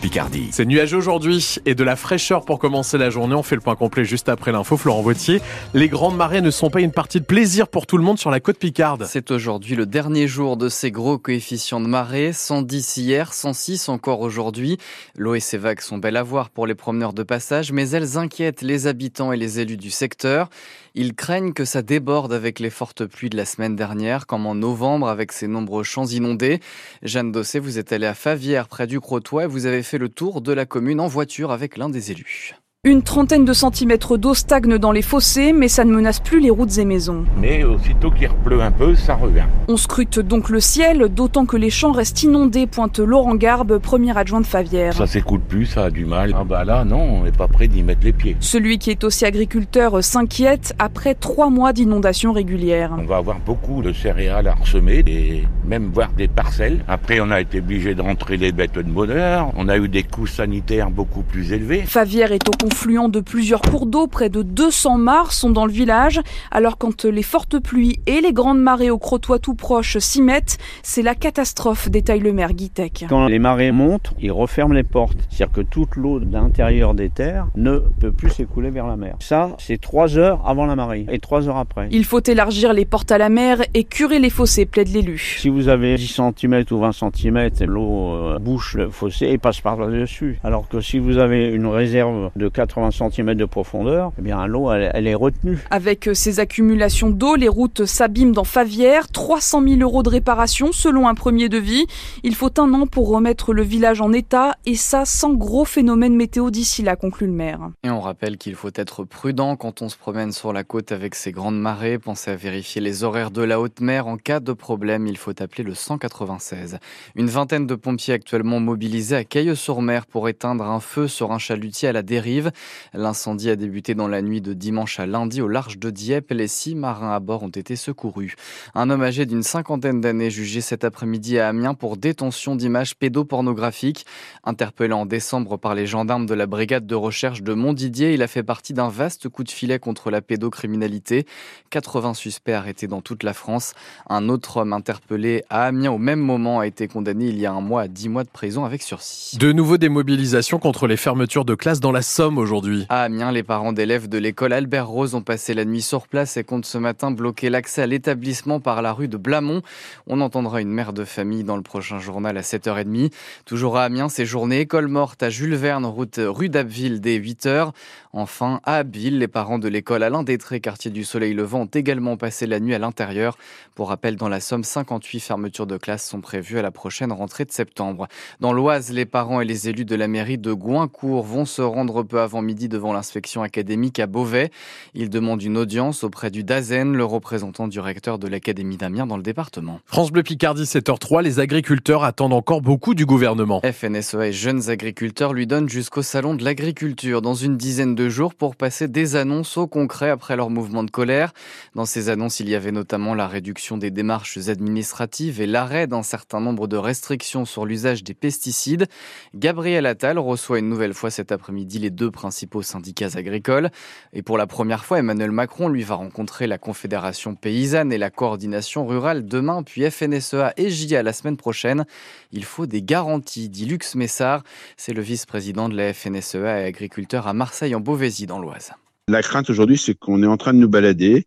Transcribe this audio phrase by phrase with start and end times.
[0.00, 0.48] Picardie.
[0.52, 3.34] C'est nuageux aujourd'hui et de la fraîcheur pour commencer la journée.
[3.34, 4.78] On fait le point complet juste après l'info.
[4.78, 5.42] Florent Vautier.
[5.74, 8.30] Les grandes marées ne sont pas une partie de plaisir pour tout le monde sur
[8.30, 9.04] la côte Picarde.
[9.06, 12.32] C'est aujourd'hui le dernier jour de ces gros coefficients de marée.
[12.32, 14.78] 110 hier, 106 encore aujourd'hui.
[15.14, 18.16] L'eau et ses vagues sont belles à voir pour les promeneurs de passage, mais elles
[18.16, 20.48] inquiètent les habitants et les élus du secteur.
[20.94, 24.54] Ils craignent que ça déborde avec les fortes pluies de la semaine dernière, comme en
[24.54, 26.60] novembre avec ces nombreux champs inondés.
[27.02, 30.08] Jeanne Dossé, vous êtes allée à Favière, près du Crotoy, et vous avez fait le
[30.08, 32.54] tour de la commune en voiture avec l'un des élus.
[32.84, 36.48] Une trentaine de centimètres d'eau stagne dans les fossés, mais ça ne menace plus les
[36.48, 37.26] routes et maisons.
[37.36, 39.44] Mais aussitôt qu'il repleut un peu, ça revient.
[39.68, 44.16] On scrute donc le ciel, d'autant que les champs restent inondés, pointe Laurent Garbe, premier
[44.16, 44.94] adjoint de Favière.
[44.94, 46.34] Ça s'écoule plus, ça a du mal.
[46.34, 48.38] Ah bah là, non, on n'est pas prêt d'y mettre les pieds.
[48.40, 52.96] Celui qui est aussi agriculteur s'inquiète après trois mois d'inondations régulières.
[52.98, 56.82] On va avoir beaucoup de céréales à ressemer, et même voir des parcelles.
[56.88, 59.52] Après, on a été obligé de rentrer les bêtes de bonheur.
[59.58, 61.82] On a eu des coûts sanitaires beaucoup plus élevés.
[61.82, 65.72] Favière est au confluent de plusieurs cours d'eau, près de 200 mares sont dans le
[65.72, 66.20] village.
[66.52, 70.58] Alors quand les fortes pluies et les grandes marées au Crotoy tout proche s'y mettent,
[70.82, 73.06] c'est la catastrophe, détaille le maire Guitec.
[73.08, 75.18] Quand les marées montent, ils referment les portes.
[75.30, 79.16] C'est-à-dire que toute l'eau d'intérieur des terres ne peut plus s'écouler vers la mer.
[79.18, 81.88] Ça, c'est 3 heures avant la marée et 3 heures après.
[81.90, 85.36] Il faut élargir les portes à la mer et curer les fossés, plaide l'élu.
[85.38, 89.60] Si vous avez 10 cm ou 20 cm, l'eau euh, bouche le fossé et passe
[89.60, 90.38] par là-dessus.
[90.44, 94.70] Alors que si vous avez une réserve de 80 cm de profondeur, eh bien l'eau
[94.70, 95.58] elle, elle, est retenue.
[95.70, 99.08] Avec ces accumulations d'eau, les routes s'abîment dans Favière.
[99.08, 101.86] 300 000 euros de réparation selon un premier devis.
[102.22, 106.14] Il faut un an pour remettre le village en état et ça sans gros phénomène
[106.14, 107.70] météo d'ici là, conclut le maire.
[107.82, 111.14] Et on rappelle qu'il faut être prudent quand on se promène sur la côte avec
[111.14, 111.98] ces grandes marées.
[111.98, 114.06] Pensez à vérifier les horaires de la haute mer.
[114.06, 116.78] En cas de problème, il faut appeler le 196.
[117.16, 121.88] Une vingtaine de pompiers actuellement mobilisés à Cailleux-sur-Mer pour éteindre un feu sur un chalutier
[121.88, 122.49] à la dérive.
[122.94, 126.30] L'incendie a débuté dans la nuit de dimanche à lundi au large de Dieppe.
[126.30, 128.36] Les six marins à bord ont été secourus.
[128.74, 134.06] Un homme âgé d'une cinquantaine d'années jugé cet après-midi à Amiens pour détention d'images pédopornographiques.
[134.44, 138.26] Interpellé en décembre par les gendarmes de la brigade de recherche de Montdidier, il a
[138.26, 141.26] fait partie d'un vaste coup de filet contre la pédocriminalité.
[141.70, 143.74] 80 suspects arrêtés dans toute la France.
[144.08, 147.52] Un autre homme interpellé à Amiens au même moment a été condamné il y a
[147.52, 149.36] un mois à 10 mois de prison avec sursis.
[149.38, 152.86] De nouveau des mobilisations contre les fermetures de classes dans la Somme aujourd'hui?
[152.88, 156.36] À Amiens, les parents d'élèves de l'école Albert Rose ont passé la nuit sur place
[156.36, 159.62] et comptent ce matin bloquer l'accès à l'établissement par la rue de Blamont.
[160.06, 163.12] On entendra une mère de famille dans le prochain journal à 7h30.
[163.44, 167.72] Toujours à Amiens, ces journées école morte à Jules Verne, route rue d'Abbeville dès 8h.
[168.12, 172.16] Enfin, à Abbeville, les parents de l'école Alain Détré, quartier du Soleil Levant, ont également
[172.16, 173.36] passé la nuit à l'intérieur.
[173.74, 177.44] Pour rappel, dans la Somme, 58 fermetures de classes sont prévues à la prochaine rentrée
[177.44, 178.08] de septembre.
[178.40, 182.02] Dans l'Oise, les parents et les élus de la mairie de Goincourt vont se rendre
[182.02, 184.50] peu avant midi devant l'inspection académique à Beauvais.
[184.94, 189.16] Ils demandent une audience auprès du DAZEN, le représentant du recteur de l'Académie d'Amiens dans
[189.16, 189.80] le département.
[189.86, 193.60] France Bleu Picardie, 7h03, les agriculteurs attendent encore beaucoup du gouvernement.
[193.60, 198.34] FNSEA et jeunes agriculteurs lui donnent jusqu'au salon de l'agriculture dans une dizaine de jours
[198.34, 201.32] pour passer des annonces au concret après leur mouvement de colère.
[201.74, 206.02] Dans ces annonces, il y avait notamment la réduction des démarches administratives et l'arrêt d'un
[206.02, 208.86] certain nombre de restrictions sur l'usage des pesticides.
[209.34, 213.70] Gabriel Attal reçoit une nouvelle fois cet après-midi les deux principaux syndicats agricoles.
[214.12, 218.10] Et pour la première fois, Emmanuel Macron lui va rencontrer la Confédération paysanne et la
[218.10, 221.86] coordination rurale demain, puis FNSEA et JA la semaine prochaine.
[222.30, 224.42] Il faut des garanties, dit Lux Messard.
[224.76, 228.72] C'est le vice-président de la FNSEA et agriculteur à Marseille en Beauvaisis dans l'Oise.
[229.08, 231.26] La crainte aujourd'hui, c'est qu'on est en train de nous balader.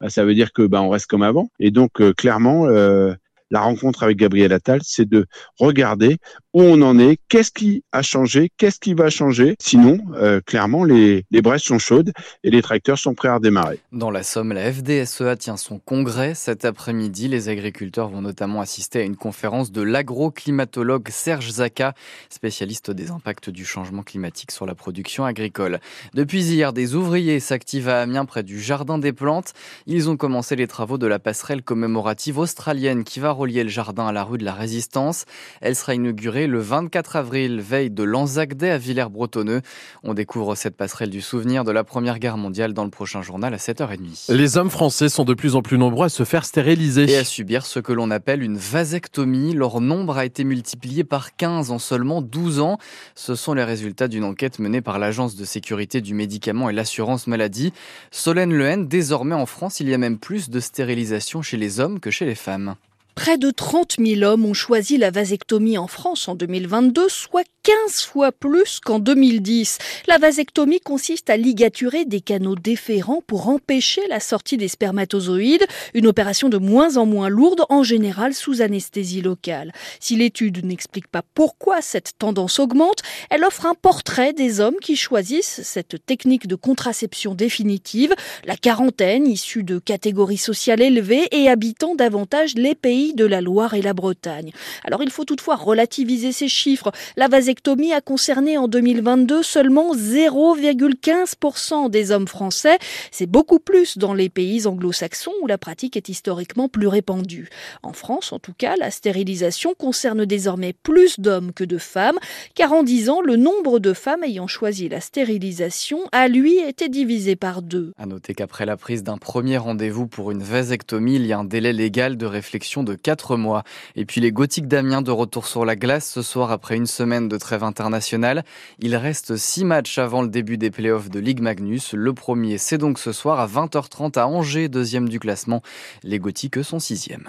[0.00, 1.48] Bah, ça veut dire que bah, on reste comme avant.
[1.58, 3.14] Et donc euh, clairement, euh,
[3.50, 5.26] la rencontre avec Gabriel Attal, c'est de
[5.58, 6.18] regarder
[6.54, 9.56] où on en est, qu'est-ce qui a changé, qu'est-ce qui va changer.
[9.60, 12.12] Sinon, euh, clairement, les, les braises sont chaudes
[12.44, 13.80] et les tracteurs sont prêts à redémarrer.
[13.92, 17.28] Dans la Somme, la FDSEA tient son congrès cet après-midi.
[17.28, 21.94] Les agriculteurs vont notamment assister à une conférence de l'agroclimatologue Serge Zaka,
[22.28, 25.80] spécialiste des impacts du changement climatique sur la production agricole.
[26.14, 29.52] Depuis hier, des ouvriers s'activent à Amiens près du Jardin des Plantes.
[29.86, 34.06] Ils ont commencé les travaux de la passerelle commémorative australienne qui va relier le jardin
[34.06, 35.24] à la rue de la Résistance.
[35.60, 39.60] Elle sera inaugurée le 24 avril, veille de l'Anzac Day à Villers-Bretonneux.
[40.02, 43.54] On découvre cette passerelle du souvenir de la Première Guerre mondiale dans le prochain journal
[43.54, 44.32] à 7h30.
[44.32, 47.10] Les hommes français sont de plus en plus nombreux à se faire stériliser.
[47.10, 49.54] Et à subir ce que l'on appelle une vasectomie.
[49.54, 52.78] Leur nombre a été multiplié par 15 en seulement 12 ans.
[53.14, 57.26] Ce sont les résultats d'une enquête menée par l'Agence de sécurité du médicament et l'assurance
[57.26, 57.72] maladie.
[58.10, 62.00] Solène Lehen, désormais en France, il y a même plus de stérilisation chez les hommes
[62.00, 62.76] que chez les femmes.
[63.14, 68.02] Près de 30 000 hommes ont choisi la vasectomie en France en 2022, soit 15
[68.06, 69.78] fois plus qu'en 2010.
[70.08, 75.64] La vasectomie consiste à ligaturer des canaux déférents pour empêcher la sortie des spermatozoïdes,
[75.94, 79.72] une opération de moins en moins lourde, en général sous anesthésie locale.
[80.00, 84.96] Si l'étude n'explique pas pourquoi cette tendance augmente, elle offre un portrait des hommes qui
[84.96, 88.12] choisissent cette technique de contraception définitive,
[88.44, 93.74] la quarantaine issue de catégories sociales élevées et habitant davantage les pays de la Loire
[93.74, 94.50] et la Bretagne.
[94.82, 96.90] Alors il faut toutefois relativiser ces chiffres.
[97.16, 97.51] La vasectomie
[97.92, 102.78] a concerné en 2022 seulement 0,15% des hommes français.
[103.10, 107.48] C'est beaucoup plus dans les pays anglo-saxons où la pratique est historiquement plus répandue.
[107.82, 112.18] En France, en tout cas, la stérilisation concerne désormais plus d'hommes que de femmes,
[112.54, 116.88] car en 10 ans, le nombre de femmes ayant choisi la stérilisation a lui été
[116.88, 117.92] divisé par deux.
[117.98, 121.44] À noter qu'après la prise d'un premier rendez-vous pour une vasectomie, il y a un
[121.44, 123.64] délai légal de réflexion de 4 mois.
[123.96, 127.28] Et puis les Gothiques d'Amiens de retour sur la glace ce soir après une semaine
[127.28, 128.44] de trêve internationale.
[128.78, 131.92] Il reste 6 matchs avant le début des playoffs de Ligue Magnus.
[131.92, 135.62] Le premier, c'est donc ce soir à 20h30 à Angers, deuxième du classement.
[136.02, 137.28] Les Gothiques sont sixième.